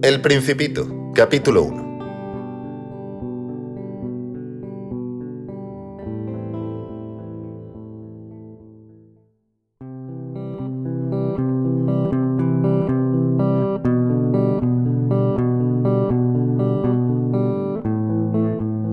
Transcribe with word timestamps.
El 0.00 0.22
Principito, 0.22 1.10
capítulo 1.12 1.64
1. 1.64 1.88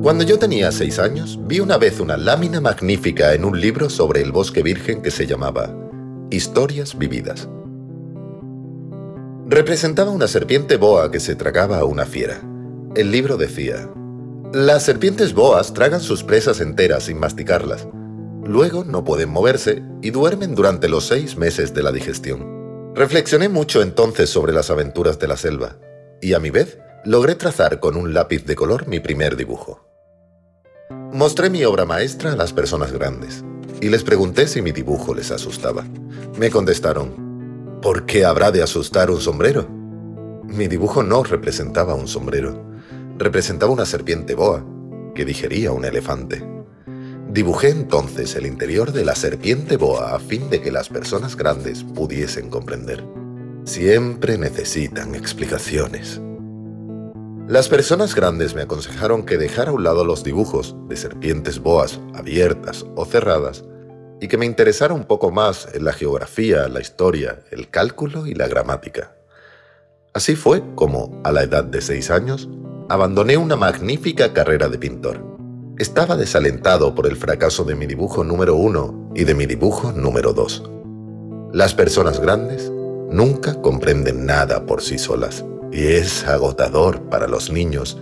Cuando 0.02 0.24
yo 0.24 0.40
tenía 0.40 0.72
seis 0.72 0.98
años, 0.98 1.40
vi 1.46 1.60
una 1.60 1.78
vez 1.78 2.00
una 2.00 2.18
lámina 2.18 2.60
magnífica 2.60 3.36
en 3.36 3.46
un 3.46 3.62
libro 3.62 3.92
sobre 3.92 4.24
el 4.24 4.32
bosque 4.32 4.64
virgen 4.64 5.04
que 5.04 5.12
se 5.12 5.28
llamaba 5.28 5.72
Historias 6.32 6.98
Vividas. 6.98 7.48
Representaba 9.48 10.10
una 10.10 10.28
serpiente 10.28 10.76
boa 10.76 11.12
que 11.12 11.20
se 11.20 11.36
tragaba 11.36 11.78
a 11.78 11.86
una 11.86 12.08
fiera. 12.08 12.42
El 12.96 13.12
libro 13.12 13.38
decía, 13.38 13.88
Las 14.52 14.82
serpientes 14.82 15.36
boas 15.36 15.72
tragan 15.72 16.02
sus 16.02 16.24
presas 16.24 16.62
enteras 16.62 17.04
sin 17.04 17.20
masticarlas. 17.20 17.88
Luego 18.44 18.84
no 18.84 19.04
pueden 19.04 19.30
moverse 19.30 19.84
y 20.02 20.10
duermen 20.10 20.56
durante 20.56 20.90
los 20.90 21.06
seis 21.06 21.38
meses 21.38 21.76
de 21.76 21.84
la 21.84 21.92
digestión. 21.92 22.94
Reflexioné 22.96 23.48
mucho 23.48 23.84
entonces 23.84 24.32
sobre 24.32 24.52
las 24.52 24.72
aventuras 24.72 25.20
de 25.20 25.28
la 25.28 25.38
selva 25.38 25.78
y 26.24 26.34
a 26.34 26.40
mi 26.40 26.50
vez 26.50 26.80
logré 27.04 27.36
trazar 27.36 27.80
con 27.80 27.98
un 27.98 28.16
lápiz 28.16 28.46
de 28.46 28.56
color 28.56 28.88
mi 28.88 29.00
primer 29.00 29.36
dibujo. 29.36 29.88
Mostré 31.14 31.52
mi 31.52 31.64
obra 31.66 31.86
maestra 31.86 32.34
a 32.34 32.36
las 32.36 32.52
personas 32.52 32.92
grandes 32.92 33.44
y 33.80 33.90
les 33.90 34.04
pregunté 34.04 34.48
si 34.48 34.64
mi 34.64 34.72
dibujo 34.72 35.14
les 35.14 35.30
asustaba. 35.30 35.86
Me 36.40 36.50
contestaron, 36.50 37.25
¿por 37.82 38.06
qué 38.06 38.26
habrá 38.26 38.52
de 38.52 38.64
asustar 38.64 39.12
un 39.12 39.20
sombrero? 39.20 39.68
Mi 40.44 40.68
dibujo 40.68 41.04
no 41.04 41.24
representaba 41.24 41.96
un 41.96 42.08
sombrero, 42.08 42.64
representaba 43.18 43.72
una 43.72 43.86
serpiente 43.86 44.36
boa 44.36 44.66
que 45.14 45.26
digería 45.26 45.72
un 45.72 45.86
elefante. 45.86 46.44
Dibujé 47.30 47.70
entonces 47.70 48.36
el 48.36 48.46
interior 48.46 48.92
de 48.92 49.04
la 49.04 49.16
serpiente 49.16 49.78
boa 49.78 50.16
a 50.16 50.20
fin 50.20 50.50
de 50.50 50.62
que 50.62 50.72
las 50.72 50.90
personas 50.90 51.36
grandes 51.36 51.84
pudiesen 51.84 52.50
comprender. 52.50 53.04
Siempre 53.64 54.38
necesitan 54.38 55.16
explicaciones. 55.16 56.22
Las 57.48 57.70
personas 57.70 58.16
grandes 58.16 58.56
me 58.56 58.62
aconsejaron 58.62 59.24
que 59.24 59.38
dejara 59.38 59.72
a 59.72 59.74
un 59.74 59.84
lado 59.84 60.04
los 60.04 60.24
dibujos 60.24 60.76
de 60.88 60.96
serpientes 60.96 61.60
boas 61.60 62.00
abiertas 62.14 62.86
o 62.96 63.06
cerradas 63.06 63.64
y 64.22 64.28
que 64.28 64.38
me 64.38 64.46
interesara 64.46 64.94
un 64.94 65.06
poco 65.06 65.32
más 65.32 65.68
en 65.74 65.86
la 65.86 65.94
geografía, 65.94 66.68
la 66.68 66.82
historia, 66.82 67.42
el 67.52 67.70
cálculo 67.70 68.28
y 68.28 68.34
la 68.34 68.48
gramática. 68.48 69.16
Así 70.14 70.36
fue 70.36 70.64
como, 70.76 71.22
a 71.24 71.32
la 71.32 71.44
edad 71.44 71.64
de 71.64 71.82
seis 71.82 72.10
años, 72.10 72.50
abandoné 72.88 73.38
una 73.38 73.56
magnífica 73.56 74.34
carrera 74.34 74.70
de 74.70 74.78
pintor. 74.78 75.22
Estaba 75.78 76.16
desalentado 76.16 76.96
por 76.96 77.08
el 77.08 77.18
fracaso 77.18 77.66
de 77.66 77.76
mi 77.76 77.86
dibujo 77.86 78.24
número 78.24 78.56
uno 78.56 79.12
y 79.14 79.26
de 79.26 79.36
mi 79.36 79.46
dibujo 79.46 79.92
número 79.92 80.32
dos. 80.32 80.64
Las 81.52 81.74
personas 81.74 82.20
grandes 82.20 82.72
nunca 83.12 83.62
comprenden 83.62 84.26
nada 84.26 84.66
por 84.66 84.82
sí 84.82 84.98
solas 84.98 85.44
y 85.72 85.88
es 85.88 86.26
agotador 86.26 87.02
para 87.10 87.28
los 87.28 87.52
niños 87.52 87.98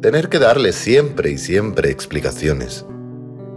tener 0.00 0.28
que 0.28 0.38
darles 0.38 0.76
siempre 0.76 1.30
y 1.30 1.38
siempre 1.38 1.90
explicaciones. 1.90 2.86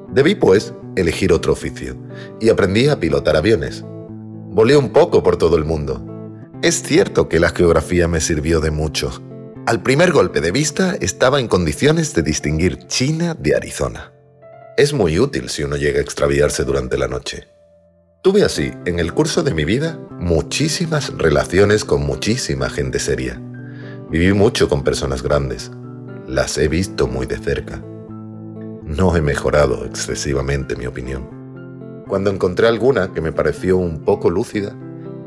Debí, 0.10 0.36
pues, 0.36 0.74
elegir 0.96 1.34
otro 1.34 1.54
oficio 1.54 1.96
y 2.40 2.50
aprendí 2.50 2.88
a 2.88 3.00
pilotar 3.00 3.36
aviones. 3.36 3.84
Volé 3.84 4.76
un 4.76 4.92
poco 4.92 5.24
por 5.24 5.38
todo 5.38 5.58
el 5.58 5.66
mundo. 5.66 6.06
Es 6.62 6.84
cierto 6.84 7.30
que 7.30 7.40
la 7.40 7.50
geografía 7.50 8.08
me 8.08 8.22
sirvió 8.22 8.60
de 8.60 8.72
mucho. 8.72 9.12
Al 9.66 9.82
primer 9.82 10.12
golpe 10.12 10.42
de 10.42 10.52
vista 10.52 10.96
estaba 11.00 11.40
en 11.40 11.48
condiciones 11.48 12.14
de 12.14 12.24
distinguir 12.24 12.88
China 12.88 13.36
de 13.36 13.56
Arizona. 13.56 14.12
Es 14.78 14.94
muy 14.94 15.20
útil 15.20 15.50
si 15.50 15.64
uno 15.64 15.76
llega 15.76 16.00
a 16.00 16.04
extraviarse 16.04 16.64
durante 16.64 16.98
la 16.98 17.08
noche. 17.08 17.48
Tuve 18.24 18.44
así, 18.44 18.72
en 18.86 19.00
el 19.00 19.14
curso 19.14 19.42
de 19.44 19.54
mi 19.54 19.66
vida, 19.66 20.00
muchísimas 20.20 21.16
relaciones 21.18 21.86
con 21.86 22.06
muchísima 22.06 22.70
gente 22.70 23.00
seria. 23.00 23.42
Viví 24.10 24.34
mucho 24.34 24.70
con 24.70 24.84
personas 24.84 25.24
grandes. 25.24 25.72
Las 26.28 26.58
he 26.58 26.68
visto 26.68 27.08
muy 27.08 27.26
de 27.26 27.38
cerca. 27.38 27.84
No 28.98 29.16
he 29.16 29.22
mejorado 29.22 29.86
excesivamente 29.86 30.76
mi 30.76 30.86
opinión. 30.86 32.04
Cuando 32.10 32.30
encontré 32.30 32.68
alguna 32.68 33.14
que 33.14 33.22
me 33.22 33.32
pareció 33.32 33.78
un 33.78 34.04
poco 34.04 34.30
lúcida, 34.30 34.76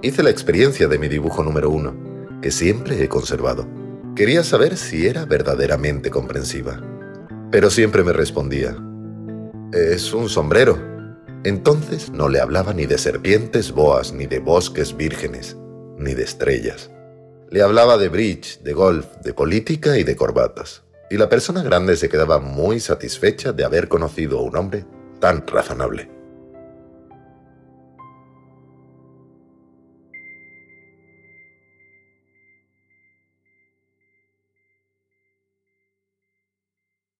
hice 0.02 0.22
la 0.22 0.28
experiencia 0.28 0.86
de 0.86 0.98
mi 0.98 1.08
dibujo 1.08 1.42
número 1.42 1.70
uno, 1.70 1.96
que 2.42 2.50
siempre 2.50 3.02
he 3.02 3.08
conservado. 3.08 3.66
Quería 4.14 4.44
saber 4.44 4.76
si 4.76 5.06
era 5.06 5.24
verdaderamente 5.24 6.10
comprensiva. 6.10 6.78
Pero 7.50 7.70
siempre 7.70 8.04
me 8.04 8.12
respondía, 8.12 8.76
es 9.72 10.12
un 10.12 10.28
sombrero. 10.28 10.78
Entonces 11.42 12.10
no 12.10 12.28
le 12.28 12.40
hablaba 12.40 12.74
ni 12.74 12.84
de 12.84 12.98
serpientes 12.98 13.72
boas, 13.72 14.12
ni 14.12 14.26
de 14.26 14.40
bosques 14.40 14.94
vírgenes, 14.94 15.56
ni 15.96 16.12
de 16.12 16.24
estrellas. 16.24 16.90
Le 17.48 17.62
hablaba 17.62 17.96
de 17.96 18.10
bridge, 18.10 18.60
de 18.60 18.74
golf, 18.74 19.06
de 19.24 19.32
política 19.32 19.96
y 19.96 20.04
de 20.04 20.16
corbatas. 20.16 20.83
Y 21.10 21.16
la 21.16 21.28
persona 21.28 21.62
grande 21.62 21.96
se 21.96 22.08
quedaba 22.08 22.38
muy 22.38 22.80
satisfecha 22.80 23.52
de 23.52 23.64
haber 23.64 23.88
conocido 23.88 24.38
a 24.38 24.42
un 24.42 24.56
hombre 24.56 24.84
tan 25.20 25.46
razonable. 25.46 26.10